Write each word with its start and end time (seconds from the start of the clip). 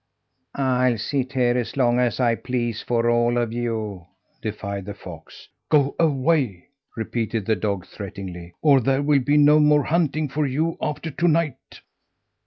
"I'll 0.55 0.97
sit 0.97 1.33
here 1.33 1.55
as 1.55 1.77
long 1.77 1.99
as 1.99 2.19
I 2.19 2.33
please 2.33 2.81
for 2.81 3.07
all 3.07 3.37
of 3.37 3.53
you!" 3.53 4.07
defied 4.41 4.85
the 4.85 4.95
fox. 4.95 5.47
"Go 5.69 5.95
away!" 5.99 6.69
repeated 6.97 7.45
the 7.45 7.55
dog 7.55 7.85
threateningly, 7.85 8.51
"or 8.63 8.81
there 8.81 9.03
will 9.03 9.21
be 9.21 9.37
no 9.37 9.59
more 9.59 9.83
hunting 9.83 10.27
for 10.27 10.47
you 10.47 10.75
after 10.81 11.11
to 11.11 11.27
night." 11.27 11.81